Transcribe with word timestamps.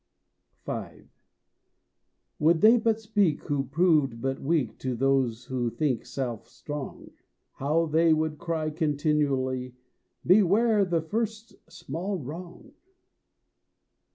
V. 0.65 1.03
Would 2.39 2.61
they 2.61 2.77
but 2.77 2.99
speak 2.99 3.43
who 3.43 3.65
proved 3.65 4.19
but 4.19 4.41
weak 4.41 4.79
To 4.79 4.95
those 4.95 5.45
who 5.45 5.69
think 5.69 6.07
self 6.07 6.47
strong, 6.47 7.11
How 7.57 7.85
they 7.85 8.11
would 8.11 8.39
cry, 8.39 8.71
continually, 8.71 9.75
"Beware 10.25 10.85
the 10.85 11.03
first 11.03 11.53
small 11.69 12.17
wrong!" 12.17 12.73